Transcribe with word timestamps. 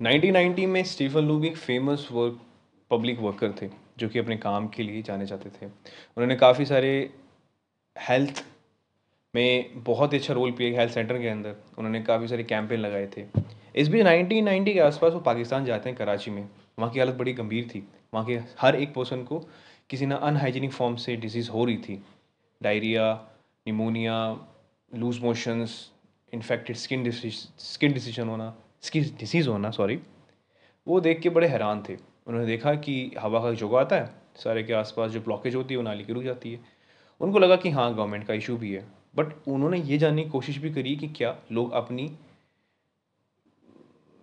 1990 0.00 0.66
में 0.66 0.82
Stephen 0.84 1.20
lube 1.20 1.44
एक 1.44 1.56
famous 1.56 2.06
work 2.12 2.38
public 2.90 3.20
worker 3.20 3.54
थे, 3.62 3.68
जो 3.98 4.08
कि 4.08 4.18
अपने 4.18 4.36
काम 4.36 4.68
के 4.68 4.82
लिए 4.82 5.02
जाने 5.02 5.26
जाते 5.26 5.50
थे। 5.50 5.66
उन्होंने 5.66 6.36
काफ़ी 6.36 6.64
सारे 6.66 6.90
हेल्थ 7.96 8.44
में 9.34 9.82
बहुत 9.84 10.14
अच्छा 10.14 10.34
रोल 10.34 10.50
प्ले 10.50 10.70
हेल्थ 10.76 10.92
सेंटर 10.92 11.18
के 11.18 11.28
अंदर 11.28 11.56
उन्होंने 11.78 12.02
काफ़ी 12.02 12.28
सारे 12.28 12.44
कैंपेन 12.44 12.80
लगाए 12.80 13.06
थे। 13.16 13.24
इस 13.76 13.88
बीच 13.88 14.04
1990 14.04 14.74
के 14.74 14.80
आसपास 14.80 15.12
वो 15.12 15.20
पाकिस्तान 15.20 15.64
जाते 15.64 15.88
हैं, 15.88 15.98
कराची 15.98 16.30
में। 16.30 16.48
वहाँ 16.78 16.90
की 16.92 16.98
हालत 16.98 17.14
बड़ी 17.14 17.32
गंभीर 17.32 17.68
थी। 17.74 17.86
वहाँ 18.14 18.24
के 18.26 18.38
हर 18.60 18.76
एक 18.76 18.94
पर्सन 18.94 19.22
को 19.22 19.38
किसी 19.90 20.06
ना 20.06 20.16
अनहाइजीनिक 20.16 20.72
फॉर्म 20.72 20.96
से 20.96 21.16
डिज़ीज़ 21.16 21.50
हो 21.50 21.64
रही 21.64 21.76
थी। 21.78 22.02
Diarrhoea 22.60 23.12
pneumonia 23.66 24.16
loose 24.92 25.20
motions 25.22 25.90
infected 26.32 26.76
skin 26.76 27.10
skin 27.10 27.92
decision 27.92 28.28
होना 28.28 28.54
स्किन 28.82 29.04
डिसीज़ 29.18 29.48
होना 29.48 29.70
सॉरी 29.70 29.98
वो 30.86 31.00
देख 31.00 31.20
के 31.20 31.30
बड़े 31.30 31.46
हैरान 31.48 31.82
थे। 31.88 31.96
उन्होंने 32.26 32.46
देखा 32.46 32.74
कि 32.74 33.12
हवा 33.18 33.40
का 33.40 33.52
जोगा 33.52 33.80
आता 33.80 33.96
है, 33.96 34.10
सारे 34.36 34.62
के 34.62 34.72
आसपास 34.72 35.10
जो 35.10 35.20
ब्लॉकेज 35.20 35.54
होती 35.54 35.74
है, 35.74 35.78
वो 35.78 35.82
नाली 35.82 36.04
की 36.04 36.12
रुक 36.12 36.22
जाती 36.22 36.52
है। 36.52 36.60
उनको 37.20 37.38
लगा 37.38 37.56
कि 37.56 37.70
हाँ 37.70 37.94
गवर्नमेंट 37.94 38.26
का 38.26 38.34
इशू 38.34 38.56
भी 38.56 38.72
है। 38.72 38.86
बट 39.16 39.48
उन्होंने 39.48 39.80
ये 39.80 39.98
जानने 39.98 40.22
की 40.22 40.30
कोशिश 40.30 40.58
भी 40.58 40.70
करी 40.70 40.96
कि 40.96 41.08
क्या 41.08 41.36
लोग 41.52 41.72
अपनी 41.72 42.10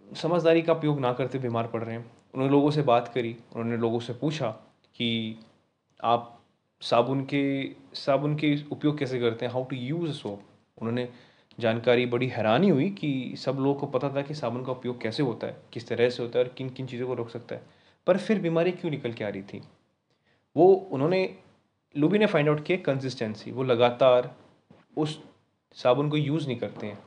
समझदारी 0.07 0.61
का 0.61 0.73
उपयोग 0.73 0.99
ना 0.99 1.13
करते 1.13 1.39
बीमार 1.39 1.67
पड़ 1.67 1.83
रहे 1.83 1.95
हैं। 1.95 2.11
उन्होंने 2.33 2.51
लोगों 2.51 2.71
से 2.71 2.81
बात 2.81 3.07
करी, 3.07 3.35
उन्होंने 3.55 3.77
लोगों 3.77 3.99
से 3.99 4.13
पूछा 4.13 4.49
कि 4.95 5.39
आप 6.03 6.41
साबुन 6.81 7.23
के 7.25 7.71
साबुन 7.93 8.35
के 8.35 8.55
उपयोग 8.71 8.97
कैसे 8.97 9.19
करते 9.19 9.45
हैं? 9.45 9.53
हाउ 9.53 9.63
टू 9.63 9.75
यूज़ 9.75 10.11
सोप 10.11 10.43
उन्होंने 10.77 11.09
जानकारी 11.59 12.05
बड़ी 12.05 12.27
हैरानी 12.27 12.69
हुई 12.69 12.89
कि 12.89 13.33
सब 13.37 13.55
लोगों 13.55 13.75
को 13.75 13.87
पता 13.87 14.09
था 14.09 14.21
कि 14.21 14.33
साबुन 14.33 14.65
का 14.65 14.71
उपयोग 14.71 15.01
कैसे 15.01 15.23
होता 15.23 15.47
है, 15.47 15.57
किस 15.73 15.87
तरह 15.87 16.09
से 16.09 16.23
होता 16.23 16.39
है 16.39 16.45
और 16.45 16.53
किन 16.53 16.69
किन 16.69 16.85
चीज़ों 16.85 17.07
को 17.07 17.13
रोक 17.13 17.29
सकता 17.29 17.55
है। 17.55 17.61
पर 18.07 18.17
फिर 18.17 18.39
बीमारी 18.39 18.71
क्यों 18.71 18.91
निकल 18.91 19.13
के 19.13 19.23
आ 19.23 19.29
रही 19.29 19.41
थी? 19.41 19.61
वो, 20.57 20.73
उन्होंने, 20.73 21.37
लूबी 21.97 22.17
ने 22.17 22.25
फाइंड 22.25 22.49
आउट 22.49 22.65
किया 22.65 22.77
कंसिस्टेंसी 22.77 23.51
वो 23.51 23.63
लगातार 23.63 24.35
उस 24.97 25.23
साबुन 25.73 26.09
को 26.09 26.17
यूज़ 26.17 26.47
नहीं 26.47 26.57
करते 26.57 26.87
हैं। 26.87 26.99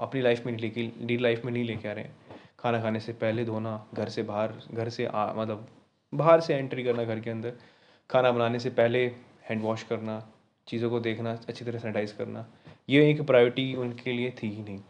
अपनी 0.00 0.20
लाइफ 0.20 0.46
में 0.46 0.52
नहीं 0.52 0.62
लेके 0.62 1.06
डी 1.06 1.16
लाइफ 1.16 1.44
में 1.44 1.52
नहीं 1.52 1.64
लेके 1.64 1.88
आ 1.88 1.92
रहे 1.92 2.04
हैं। 2.04 2.16
खाना 2.58 2.80
खाने 2.82 3.00
से 3.00 3.12
पहले 3.12 3.44
धोना, 3.44 3.86
घर 3.94 4.08
से 4.08 4.22
बाहर, 4.22 4.54
घर 4.74 4.88
से 4.88 5.06
आ 5.06 5.32
मतलब 5.32 5.68
बाहर 6.14 6.40
से 6.40 6.54
एंट्री 6.54 6.84
करना 6.84 7.04
घर 7.04 7.20
के 7.20 7.30
अंदर। 7.30 7.52
खाना 8.10 8.30
बनाने 8.30 8.58
से 8.58 8.70
पहले 8.70 9.06
हैंड 9.44 9.62
वॉश 9.62 9.82
करना, 9.82 10.28
चीज़ों 10.68 10.90
को 10.90 11.00
देखना, 11.00 11.32
अच्छी 11.48 11.64
तरह 11.64 11.78
सैनिटाइज 11.78 12.12
करना। 12.12 12.46
ये 12.88 13.10
एक 13.10 13.20
प्रायोरिटी 13.22 13.74
उनके 13.74 14.12
लिए 14.12 14.30
थी 14.30 14.48
ही 14.48 14.62
नहीं। 14.62 14.80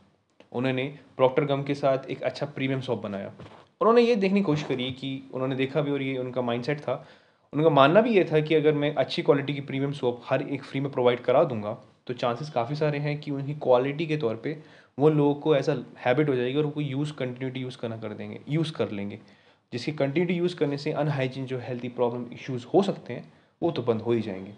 उन्होंने 0.52 0.84
प्रॉक्टर 1.16 1.44
गम 1.44 1.62
के 1.62 1.74
साथ 1.74 2.10
एक 2.10 2.22
अच्छा 2.22 2.46
प्रीमियम 2.46 2.80
सॉप 2.80 3.02
बनाया। 3.02 3.32
उन्होंने 3.80 4.02
ये 4.02 4.16
देखने 4.16 4.40
की 4.40 4.44
कोशिश 4.44 4.66
करी 4.66 4.90
कि 4.90 5.30
उन्होंने 5.34 5.56
देखा 5.56 5.80
भी 5.80 5.90
और 5.90 6.02
ये 6.02 6.16
उनका 6.18 6.42
माइंडसेट 6.42 6.80
था। 6.80 7.06
उनका 7.52 7.70
मानना 7.70 8.00
भी 8.00 8.16
ये 8.16 8.24
था 8.24 8.40
कि 8.40 8.54
अगर 8.54 8.74
मैं 8.74 8.94
अच्छी 8.94 9.22
क्वालिटी 9.22 9.54
की 9.54 9.60
प्रीमियम 9.60 9.92
सोप 9.92 10.22
हर 10.24 10.42
एक 10.42 10.64
फ्री 10.64 10.80
में 10.80 10.90
प्रोवाइड 10.92 11.20
करा 11.20 11.44
दूँगा 11.44 11.78
तो 12.06 12.14
चांसेस 12.14 12.50
काफ़ी 12.50 12.76
सारे 12.76 12.98
हैं 12.98 13.20
कि 13.20 13.30
उनकी 13.30 13.54
क्वालिटी 13.54 14.06
के 14.06 14.16
तौर 14.16 14.36
पे 14.36 14.58
वो 14.98 15.08
लोगों 15.08 15.34
को 15.34 15.56
ऐसा 15.56 15.76
हैबिट 15.98 16.28
हो 16.28 16.34
जाएगी 16.34 16.58
और 16.58 16.66
वो 16.66 16.80
यूज़ 16.80 17.12
कंटिन्यूटी 17.12 17.60
यूज़ 17.60 17.78
करना 17.78 17.96
कर 17.96 18.08
देंगे 18.08 18.40
यूज़ 18.48 18.72
कर 18.72 18.90
लेंगे। 18.90 19.18
जिसकी 19.72 19.92
कंटिन्यूटी 19.92 20.34
यूज़ 20.34 20.56
करने 20.56 20.78
से 20.78 20.92
अनहाइजीन 20.92 21.46
जो 21.46 21.58
हेल्थी 21.58 21.88
प्रॉब्लम 21.88 22.26
इश्यूज़ 22.32 22.66
हो 22.66 22.82
सकते 22.82 23.12
हैं, 23.12 23.32
वो 23.62 23.70
तो 23.70 23.82
बंद 23.82 24.00
हो 24.00 24.12
ही 24.12 24.20
जाएँगे। 24.20 24.54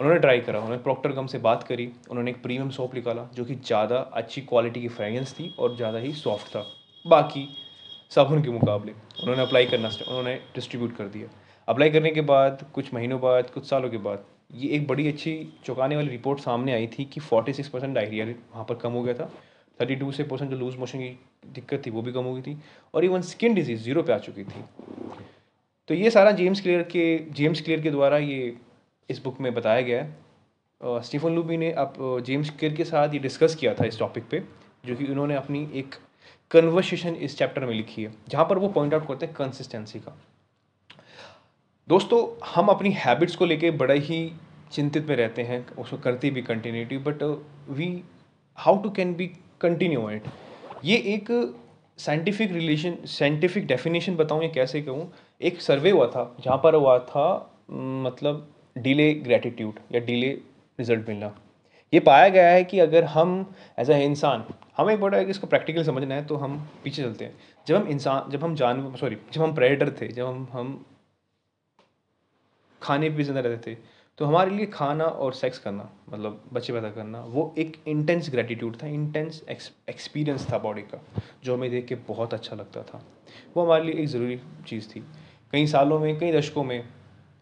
उन्होंने 0.00 0.18
ट्राई 0.20 0.40
करा, 0.40 0.58
उन्होंने 0.58 0.82
प्रॉक्टर 0.82 1.12
गम 1.12 1.26
से 1.26 1.38
बात 1.40 1.62
करी, 1.62 1.86
उन्होंने 2.10 2.30
एक 2.30 2.42
प्रीमियम 2.42 2.70
सोप 2.70 2.94
निकाला, 2.94 3.26
जो 3.34 3.44
कि 3.44 3.54
ज़्यादा 3.56 3.96
अच्छी 3.96 4.40
क्वालिटी 4.42 4.80
की 4.80 4.88
फ्रेगरेंस 4.90 5.32
थी 5.34 5.54
और 5.58 5.76
ज़्यादा 5.76 5.98
ही 5.98 6.12
सॉफ्ट 6.14 6.54
था। 6.54 6.64
बाकी 7.04 7.46
साबुन 8.12 8.42
के 8.42 8.50
मुकाबले, 8.50 8.92
उन्होंने 9.22 9.42
अप्लाई 9.42 9.66
करना 9.66 9.88
उन्होंने 9.88 10.34
डिस्ट्रीब्यूट 10.54 10.96
कर 10.96 11.08
दिया। 11.08 11.28
अप्लाई 11.68 11.90
करने 11.90 12.10
के 12.10 12.20
बाद, 12.22 12.64
कुछ 12.74 12.92
महीनों 12.94 13.20
बाद, 13.20 13.50
कुछ 13.50 13.68
सालों 13.68 13.90
के 13.90 13.96
बाद, 13.98 14.24
ये 14.54 14.68
एक 14.76 14.86
बड़ी 14.86 15.08
अच्छी 15.08 15.32
चौंकाने 15.64 15.96
वाली 15.96 16.08
रिपोर्ट 16.08 16.40
सामने 16.40 16.72
आई 16.72 16.86
थी 16.88 17.04
कि 17.04 17.20
फोर्टी 17.20 17.52
सिक्स 17.52 17.68
परसेंट 17.68 17.94
डायरिया 17.94 18.24
वहाँ 18.24 18.64
पर 18.64 18.74
कम 18.76 18.92
हो 18.92 19.02
गया 19.02 19.14
था। 19.14 19.30
थर्टी 19.80 19.96
टू 19.96 20.10
से 20.12 20.24
परसेंट 20.24 20.50
जो 20.50 20.56
लूज 20.56 20.76
मोशन 20.76 20.98
की 20.98 21.08
दिक्कत 21.54 21.82
थी, 21.86 21.90
वो 21.90 22.02
भी 22.02 22.12
कम 22.12 22.24
हो 22.24 22.34
गई 22.34 22.42
थी 22.42 22.56
और 22.94 23.04
इवन 23.04 23.22
स्किन 23.24 23.54
डिज़ीज़ 23.54 23.82
ज़ीरो 23.82 24.02
पे 24.02 24.12
आ 24.12 24.18
चुकी 24.18 24.44
थी। 24.44 24.64
तो 25.88 25.94
ये 25.94 26.10
सारा 26.10 26.32
जेम्स 26.32 26.60
क्लियर 26.60 26.82
के 26.90 27.04
जेम्स 27.32 27.60
क्लियर 27.60 27.80
के 27.80 27.90
द्वारा 27.90 28.18
ये 28.18 28.56
इस 29.10 29.22
बुक 29.24 29.40
में 29.40 29.52
बताया 29.54 29.80
गया 29.82 30.02
है। 30.02 31.02
स्टीफन 31.02 31.34
लूबी 31.34 31.56
ने 31.56 31.70
अब 31.74 31.94
जेम्स 32.26 32.50
क्लियर 32.50 32.74
के 32.74 32.84
साथ 32.84 33.14
ये 33.14 33.18
डिस्कस 33.20 33.54
किया 33.54 33.74
था 33.74 33.84
इस 33.84 33.98
टॉपिक 33.98 34.28
पे, 34.30 34.42
जो 34.84 34.96
कि 34.96 35.04
उन्होंने 35.06 35.34
अपनी 35.36 35.68
एक 35.74 35.94
कन्वर्सेशन 36.50 37.14
इस 37.16 37.36
चैप्टर 37.38 37.64
में 37.66 37.74
लिखी 37.74 38.02
है, 38.02 38.12
जहाँ 38.28 38.44
पर 38.44 38.58
वो 38.58 38.68
पॉइंट 38.70 38.94
आउट 38.94 39.06
करते 39.08 39.26
हैं 39.26 39.34
कंसिस्टेंसी 39.34 39.98
का। 39.98 40.16
दोस्तों, 41.88 42.26
हम 42.46 42.66
अपनी 42.68 42.90
हैबिट्स 42.96 43.36
को 43.36 43.46
लेके 43.46 43.70
बड़ा 43.72 43.94
ही 43.94 44.32
चिंतित 44.72 45.08
में 45.08 45.14
रहते 45.16 45.42
हैं, 45.42 45.66
उसको 45.68 45.96
करती 45.98 46.30
भी 46.30 46.42
continuity 46.42 46.98
but 47.00 47.22
we 47.70 48.02
how 48.58 48.82
to 48.82 48.90
can 48.90 49.14
be 49.14 49.26
continue 49.60 50.10
it 50.10 50.28
ये 50.84 50.96
एक 51.14 51.28
साइंटिफिक 51.98 52.52
रिलेशन 52.52 52.96
साइंटिफिक 53.08 53.66
डेफिनेशन 53.66 54.16
बताऊँ 54.16 54.42
या 54.42 54.48
कैसे 54.50 54.82
कहूँ, 54.82 55.10
एक 55.40 55.60
सर्वे 55.60 55.90
हुआ 55.90 56.06
था, 56.06 56.36
जहाँ 56.40 56.58
पर 56.58 56.74
हुआ 56.74 56.98
था 57.00 57.26
मतलब 57.70 58.46
डिले 58.76 59.12
ग्रेटिट्यूड 59.16 59.78
या 59.92 60.00
डिले 60.00 60.28
रिज़ल्ट 60.78 61.08
मिलना। 61.08 61.34
ये 61.92 62.00
पाया 62.00 62.28
गया 62.28 62.50
है 62.50 62.64
कि 62.64 62.78
अगर 62.80 63.04
हम 63.06 63.54
एज 63.78 63.90
अ 63.90 63.96
इंसान, 63.98 64.44
हमें 64.76 65.00
बड़ा 65.00 65.18
है 65.18 65.24
कि 65.24 65.30
इसको 65.30 65.46
प्रैक्टिकल 65.46 65.84
समझना 65.84 66.14
है 66.14 66.24
तो 66.26 66.36
हम 66.36 66.58
पीछे 66.84 67.02
चलते 67.02 67.24
हैं। 67.24 67.36
जब 67.66 67.76
हम 67.76 67.88
इंसान, 67.88 68.30
जब 68.30 68.44
हम 68.44 68.54
जान 68.56 68.94
सॉरी 68.96 69.16
जब 69.32 69.42
हम 69.42 69.54
प्रेडेटर 69.54 69.90
थे, 70.00 70.08
जब 70.08 70.26
हम 70.26 70.46
हम 70.52 70.84
खाने 72.82 73.10
पे 73.10 73.24
ज़िंदा 73.24 73.40
रहते 73.40 73.70
थे 73.70 73.98
तो 74.18 74.26
हमारे 74.26 74.50
लिए 74.50 74.66
खाना 74.66 75.04
और 75.04 75.32
सेक्स 75.34 75.58
करना 75.58 75.88
मतलब 76.10 76.42
बच्चे 76.52 76.72
पैदा 76.72 76.90
करना, 76.90 77.20
वो 77.20 77.54
एक 77.58 77.76
इंटेंस 77.88 78.30
ग्रेटिट्यूड 78.30 78.76
था 78.82 78.86
इंटेंस 78.88 79.42
एक्सपीरियंस 79.48 80.46
था 80.52 80.58
बॉडी 80.58 80.82
का, 80.82 81.00
जो 81.44 81.54
हमें 81.54 81.70
देख 81.70 81.86
के 81.86 81.94
बहुत 82.08 82.34
अच्छा 82.34 82.56
लगता 82.56 82.82
था। 82.82 83.02
वो 83.56 83.64
हमारे 83.64 83.84
लिए 83.84 83.94
एक 83.94 84.06
ज़रूरी 84.08 84.38
चीज़ 84.68 84.88
थी। 84.88 85.00
कई 85.52 85.66
सालों 85.66 85.98
में, 86.00 86.18
कई 86.18 86.32
दशकों 86.32 86.64
में 86.64 86.82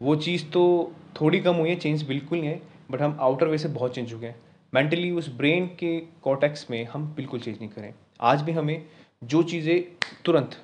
वो 0.01 0.17
चीज़ 0.17 0.45
तो 0.45 0.93
थोड़ी 1.21 1.41
कम 1.41 1.55
हुई 1.55 1.69
है 1.69 1.77
चेंज 1.77 2.03
बिल्कुल 2.03 2.39
नहीं 2.39 2.49
है 2.49 2.61
बट 2.91 3.03
हम 3.03 3.17
आउटर 3.21 3.49
वे 3.49 3.59
से 3.59 3.69
बहुत 3.69 3.95
चेंज 3.95 4.13
हो 4.13 4.19
गए 4.19 4.27
हैं। 4.27 4.41
मेंटली 4.73 5.11
उस 5.11 5.29
ब्रेन 5.37 5.67
के 5.79 5.99
कॉटेक्स 6.23 6.67
में 6.71 6.85
हम 6.85 7.07
बिल्कुल 7.17 7.41
चेंज 7.41 7.57
नहीं 7.59 7.69
करें। 7.69 7.93
आज 8.21 8.43
भी 8.43 8.53
हमें 8.53 8.85
जो 9.23 9.43
चीज़ें 9.43 9.83
तुरंत 10.25 10.57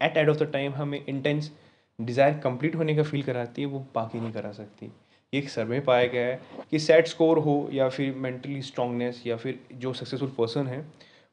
at 0.00 0.16
end 0.16 0.28
of 0.28 0.38
the 0.38 0.50
time 0.52 0.72
हमें 0.72 1.04
इंटेंस 1.04 1.50
डिज़ायर 1.98 2.38
कंप्लीट 2.38 2.74
होने 2.76 2.94
का 2.94 3.02
फील 3.02 3.22
कराती 3.22 3.62
है, 3.62 3.68
वो 3.68 3.86
बाकी 3.94 4.20
नहीं 4.20 4.32
करा 4.32 4.52
सकती। 4.52 4.86
ये 5.32 5.40
एक 5.40 5.48
सर्वे 5.48 5.80
पाया 5.80 6.06
गया 6.06 6.26
है 6.26 6.40
कि 6.70 6.78
सेट 6.78 7.06
स्कोर 7.06 7.38
हो 7.38 7.68
या 7.72 7.88
फिर 7.88 8.14
मेंटली 8.16 8.62
स्ट्रांगनेस 8.62 9.22
या 9.26 9.36
फिर 9.36 9.58
जो 9.74 9.92
सक्सेसफुल 9.92 10.28
पर्सन 10.38 10.66
है, 10.66 10.84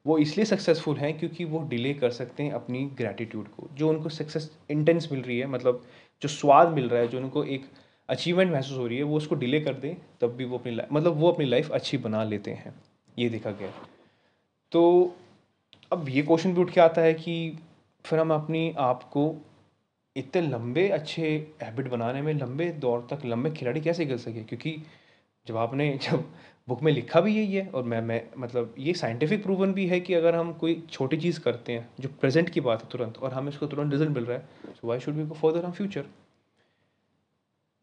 वो 0.05 0.17
इसलिए 0.17 0.45
सक्सेसफुल 0.45 0.97
हैं 0.97 1.17
क्योंकि 1.19 1.45
वो 1.45 1.61
डिले 1.69 1.93
कर 1.93 2.09
सकते 2.11 2.43
हैं 2.43 2.51
अपनी 2.53 2.83
ग्रैटिट्यूड 2.97 3.47
को, 3.47 3.69
जो 3.73 3.89
उनको 3.89 4.09
सक्सेस 4.09 4.51
इंटेंस 4.71 5.07
मिल 5.11 5.21
रही 5.21 5.37
है 5.39 5.47
मतलब 5.47 5.83
जो 6.21 6.29
स्वाद 6.29 6.67
मिल 6.67 6.89
रहा 6.89 7.01
है, 7.01 7.07
जो 7.07 7.19
उनको 7.19 7.43
एक 7.43 7.65
अचीवमेंट 8.09 8.51
महसूस 8.51 8.77
हो 8.77 8.87
रही 8.87 8.97
है, 8.97 9.03
वो 9.03 9.17
उसको 9.17 9.35
डिले 9.35 9.59
कर 9.59 9.73
दें, 9.73 9.95
तब 10.21 10.27
भी 10.27 10.45
वो 10.45 10.57
अपनी 10.57 10.77
मतलब 10.91 11.13
वो 11.13 11.31
अपनी 11.31 11.45
लाइफ 11.45 11.71
अच्छी 11.71 11.97
बना 11.97 12.23
लेते 12.23 12.51
हैं। 12.51 12.75
ये 13.19 13.29
देखा 13.29 13.51
गया। 13.51 13.71
तो 14.71 15.13
अब 15.91 16.09
ये 16.09 16.21
क्वेश्चन 16.21 16.53
भी 16.53 16.61
उठ 16.61 16.71
के 16.71 16.81
आता 16.81 17.01
है 17.01 17.13
कि 17.13 17.59
फिर 18.05 18.19
हम 18.19 18.33
अपनी 18.33 18.75
आप 18.77 19.03
को 19.03 19.35
इतने 20.17 20.41
लंबे 20.41 20.89
अच्छे 20.89 21.47
हैबिट 21.63 21.87
बनाने 21.87 22.21
में, 22.21 22.33
लंबे 22.33 22.69
दौर 22.69 23.07
तक, 23.11 23.25
लंबे 23.25 23.51
खिलाड़ी 23.51 23.81
कैसे 23.81 24.05
कर 24.05 24.17
सके? 24.17 24.43
क्योंकि 24.43 24.77
जब 25.47 25.57
आपने 25.57 25.89
जब 26.03 26.25
बुक 26.67 26.81
में 26.81 26.91
लिखा 26.91 27.21
भी 27.21 27.35
यही 27.35 27.55
है 27.55 27.67
और 27.69 27.83
मैं 27.83 28.01
मैं 28.01 28.21
मतलब 28.37 28.75
ये 28.79 28.93
साइंटिफिक 28.93 29.43
प्रूवन 29.43 29.73
भी 29.73 29.87
है 29.87 29.99
कि 29.99 30.13
अगर 30.13 30.35
हम 30.35 30.53
कोई 30.53 30.81
छोटी 30.91 31.17
चीज़ 31.17 31.39
करते 31.39 31.73
हैं, 31.73 31.89
जो 31.99 32.09
प्रेजेंट 32.21 32.49
की 32.49 32.61
बात 32.61 32.83
है 32.83 32.89
तुरंत 32.89 33.17
और 33.17 33.33
हमें 33.33 33.49
उसको 33.49 33.67
तुरंत 33.67 33.91
रिज़ल्ट 33.91 34.11
मिल 34.11 34.25
रहा 34.25 34.37
है 34.37 34.73
so 34.73 34.87
why 34.87 34.99
should 34.99 35.13
be 35.13 35.25
go 35.25 35.35
further 35.35 35.65
हम 35.65 35.71
फ्यूचर 35.71 36.05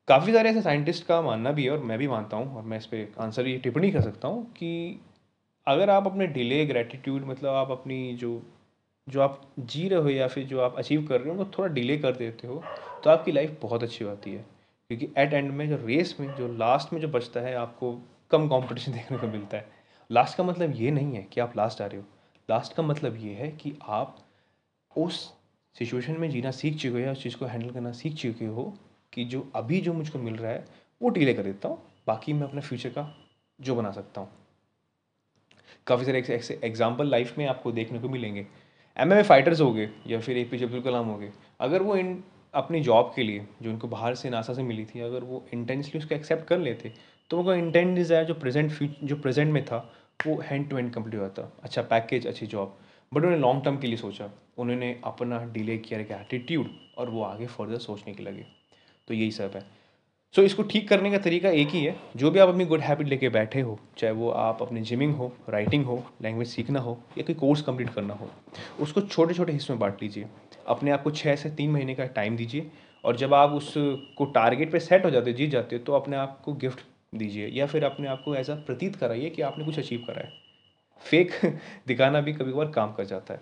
काफ़ी 0.09 0.32
सारे 0.32 0.50
ऐसे 0.50 0.62
साइंटिस्ट 0.62 1.06
का 1.06 1.20
मानना 1.23 1.50
भी 1.53 1.64
है 1.64 1.70
और 1.70 1.79
मैं 1.79 1.99
भी 1.99 2.09
मानता 2.09 2.37
हूँ 2.37 2.56
और 2.56 2.62
मैं 2.62 2.79
इस 2.79 2.87
पर 2.87 3.12
आंसर 3.19 3.47
ये 3.47 3.59
टिप्पणी 3.59 3.91
कर 3.93 4.00
सकता 4.00 4.29
हूँ 4.29 4.44
कि 4.53 5.00
अगर 5.67 5.91
आप 5.91 6.06
अपने 6.06 6.26
डिले 6.26 6.64
ग्रेटिट्यूड 6.67 7.25
मतलब 7.25 7.55
आप 7.55 7.70
अपनी 7.70 8.17
जो 8.17 8.43
जो 9.09 9.20
आप 9.20 9.41
जी 9.59 9.88
रहे 9.88 10.00
हो 10.00 10.09
या 10.09 10.26
फिर 10.29 10.44
जो 10.44 10.61
आप 10.61 10.75
अचीव 10.79 11.06
कर 11.06 11.20
रहे 11.20 11.31
हो, 11.31 11.38
उनको 11.41 11.53
थोड़ा 11.59 11.75
डिले 11.75 11.99
कर 11.99 12.17
देते 12.17 12.47
हो 12.47 12.62
तो 13.05 13.11
आपकी 13.11 13.32
लाइफ 13.32 13.59
बहुत 13.62 13.82
अच्छी 13.82 14.05
होती 14.05 14.32
है। 14.32 14.44
क्योंकि 14.97 15.21
एट 15.21 15.33
एंड 15.33 15.50
में 15.50 15.69
जो 15.69 15.77
रेस 15.87 16.17
में, 16.21 16.35
जो 16.35 16.49
लास्ट 16.49 16.93
में 16.93 17.00
जो 17.00 17.09
बचता 17.09 17.41
है, 17.41 17.55
आपको 17.55 17.93
कम 18.31 18.49
कंपटीशन 18.49 18.93
देखने 18.97 19.19
को 19.19 19.27
मिलता 19.27 19.56
है। 19.56 19.71
लास्ट 20.11 20.37
का 20.37 20.44
मतलब 20.44 20.73
ये 20.77 20.91
नहीं 20.91 21.15
है 21.15 21.23
कि 21.23 21.41
आप 21.41 21.56
लास्ट 21.56 21.83
आ 21.83 21.87
रहे 21.87 22.00
हो। 22.00 22.05
लास्ट 22.50 22.73
का 22.73 22.83
मतलब 22.83 23.17
ये 23.17 23.35
है 23.35 23.50
कि 23.50 23.79
आप 23.83 24.17
उस 24.97 25.35
सिचुएशन 25.77 26.12
में 26.12 26.31
जीना 26.31 26.50
सीख 26.50 26.77
चुके 26.77 26.89
हो 26.89 26.99
या 26.99 27.12
उस 27.12 27.23
चीज़ 27.23 27.37
को 27.37 27.44
हैंडल 27.44 27.71
करना 27.71 27.93
सीख 27.93 28.15
चुके 28.15 28.44
हो 28.44 28.75
कि 29.12 29.25
जो 29.25 29.53
अभी 29.55 29.81
जो 29.81 29.93
मुझको 29.93 30.19
मिल 30.19 30.37
रहा 30.37 30.53
है, 30.53 30.65
वो 31.03 31.09
डिले 31.09 31.35
कर 31.35 31.43
देता 31.43 31.69
हूँ। 31.69 31.83
बाकी 32.06 32.33
मैं 32.33 32.49
अपने 32.49 32.61
फ्यूचर 32.61 32.88
का 32.88 33.15
जो 33.61 33.75
बना 33.75 33.91
सकता 33.91 34.21
हूँ। 34.21 34.31
काफ़ी 35.87 36.05
सारे 36.05 36.21
ऐसे 36.21 36.61
एग्ज़ाम्पल 36.65 37.06
लाइफ 37.06 37.38
में 37.38 37.47
आपको 37.47 37.73
देखने 37.73 37.99
को 37.99 38.09
मिलेंगे। 38.09 38.47
एम 38.99 39.12
एम 39.12 39.23
फाइटर्स 39.23 39.61
हो 39.61 39.73
गए 39.73 39.88
या 40.06 40.21
फिर 40.21 40.37
ए 40.37 40.45
पी 40.45 40.59
जे 40.59 40.65
अब्दुल 40.65 40.81
कलाम 40.81 41.06
हो 41.06 41.19
गए। 41.19 41.33
अगर 41.61 41.83
वो 41.83 41.97
इन 41.97 42.25
अपनी 42.54 42.81
जॉब 42.82 43.12
के 43.16 43.22
लिए, 43.22 43.46
जो 43.62 43.70
उनको 43.70 43.88
बाहर 43.88 44.14
से 44.14 44.31
नासा 44.31 44.54
से 44.54 44.62
मिली 44.62 44.84
थी, 44.84 45.00
अगर 45.00 45.25
वो 45.25 45.44
इंटेंसली 45.54 45.99
उसको 45.99 46.14
एक्सेप्ट 46.14 46.46
कर 46.49 46.58
लेते 46.58 46.93
तो 47.31 47.38
उनका 47.38 47.54
इंटेंट 47.56 47.94
डिज़ायर 47.96 48.25
जो 48.25 48.34
प्रेजेंट 48.34 48.72
जो 49.04 49.16
प्रेजेंट 49.16 49.52
में 49.52 49.64
था, 49.64 49.76
वो 50.26 50.40
हैंड 50.40 50.69
टू 50.70 50.76
हैंड 50.76 50.93
कंप्लीट 50.94 51.20
होता 51.20 51.50
अच्छा 51.62 51.82
पैकेज 51.82 52.26
अच्छी 52.26 52.46
जॉब 52.46 52.78
बट 53.12 53.16
उन्होंने 53.16 53.38
लॉन्ग 53.38 53.64
टर्म 53.64 53.76
के 53.76 53.87
लिए 53.87 53.96
सोचा। 53.96 54.31
उन्होंने 54.58 54.96
अपना 55.04 55.38
डिले 55.52 55.76
किया 55.78 55.99
एटीट्यूड 56.16 56.70
और 56.99 57.10
वो 57.10 57.22
आगे 57.22 57.46
फर्दर 57.49 57.78
सोचने 57.78 58.14
के 58.14 58.22
लगे। 58.22 58.46
तो 59.08 59.14
यही 59.14 59.31
सब 59.31 59.52
है। 59.54 59.64
सो 60.34 60.40
so, 60.40 60.46
इसको 60.46 60.62
ठीक 60.62 60.88
करने 60.88 61.11
का 61.11 61.19
तरीका 61.19 61.49
एक 61.50 61.69
ही 61.69 61.82
है। 61.84 61.94
जो 62.17 62.31
भी 62.31 62.38
आप 62.38 62.49
अपनी 62.49 62.64
गुड 62.64 62.81
हैबिट 62.81 63.08
लेके 63.08 63.29
बैठे 63.29 63.61
हो 63.61 63.79
चाहे 63.99 64.12
वो 64.12 64.31
आप 64.31 64.62
अपनी 64.62 64.81
जिमिंग 64.81 65.14
हो 65.14 65.31
राइटिंग 65.49 65.84
हो 65.84 66.02
लैंग्वेज 66.23 66.49
सीखना 66.49 66.81
हो 66.81 66.99
या 67.19 67.25
कोई 67.25 67.34
कोर्स 67.34 67.62
कंप्लीट 67.62 67.90
करना 67.90 68.14
हो 68.14 68.29
उसको 68.81 69.00
छोटे 69.00 69.34
छोटे 69.34 69.52
हिस्सों 69.52 69.75
में 69.75 69.81
बांट 69.81 70.02
लीजिए। 70.02 70.26
अपने 70.67 70.90
आप 70.90 71.02
को 71.02 71.11
छः 71.11 71.37
से 71.37 71.50
तीन 71.50 71.70
महीने 71.70 71.94
का 71.94 72.06
टाइम 72.14 72.37
दीजिए 72.37 72.70
और 73.05 73.17
जब 73.17 73.34
आप 73.34 73.50
उसको 73.50 74.25
टारगेट 74.25 74.73
पे 74.73 74.81
सेट 74.81 75.05
हो 75.05 75.11
जाते 75.11 75.32
जीत 75.32 75.50
जाते 75.50 75.76
हो 75.76 75.82
तो 75.84 75.93
अपने 75.93 76.17
आप 76.17 76.40
को 76.44 76.52
गिफ्ट 76.55 76.81
दीजिए 77.14 77.49
या 77.49 77.67
फिर 77.67 77.85
अपने 77.85 78.08
आप 78.08 78.23
को 78.25 78.37
ऐसा 78.37 78.55
प्रतीत 78.67 78.96
कराइए 78.96 79.31
कि 79.31 79.43
आपने 79.43 79.64
कुछ 79.64 79.78
अचीव 79.78 80.05
करा 80.06 80.20
है। 80.20 80.32
फेक 81.02 81.31
दिखाना 81.87 82.20
भी 82.20 82.32
कभी 82.32 82.52
कभार 82.52 82.70
काम 82.70 82.93
कर 82.93 83.05
जाता 83.05 83.35
है। 83.35 83.40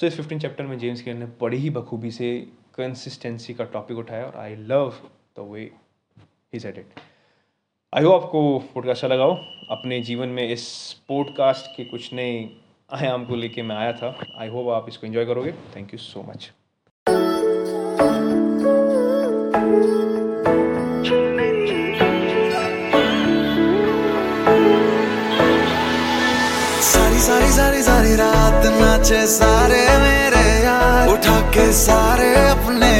सो 0.00 0.06
इस 0.06 0.16
फिफ्टीन 0.16 0.38
चैप्टर 0.38 0.66
में 0.66 0.78
जेम्स 0.78 1.02
केयर 1.02 1.16
ने 1.16 1.26
बड़ी 1.40 1.56
ही 1.56 1.70
बखूबी 1.70 2.10
से 2.10 2.34
कंसिस्टेंसी 2.76 3.54
का 3.54 3.64
टॉपिक 3.66 3.98
उठाया 3.98 4.26
और 4.26 4.36
I 4.36 4.56
love 4.56 4.94
the 5.38 5.50
way 5.52 5.70
he 6.54 6.60
said 6.60 6.78
it 6.78 7.00
I 7.94 8.04
hope 8.04 8.22
आपको 8.22 8.58
पॉडकास्ट 8.58 9.04
अच्छा 9.04 9.14
लगाओ 9.14 9.34
अपने 9.70 10.00
जीवन 10.00 10.28
में 10.28 10.48
इस 10.48 10.62
पॉडकास्ट 11.08 11.76
के 11.76 11.84
कुछ 11.84 12.12
नए 12.12 12.56
आयाम 12.92 13.24
को 13.24 13.36
लेके 13.36 13.62
मैं 13.62 13.76
आया 13.76 13.92
था। 13.92 14.18
आई 14.38 14.48
होप 14.48 14.68
आप 14.68 14.88
इसको 14.88 15.06
एंजॉय 15.06 15.24
करोगे। 15.24 15.52
थैंक 15.76 15.94
यू 15.94 15.98
सो 15.98 16.22
मच 16.22 16.50
सारी 27.20 27.50
सारी 27.50 27.82
सारी 27.82 28.14
रात 28.14 28.66
नाचे 28.66 29.26
सारे 29.26 29.82
मेरे 29.98 30.64
यार। 30.64 31.08
उठा 31.08 31.40
के 31.50 31.72
सारे 31.72 32.34
अपने 32.48 32.99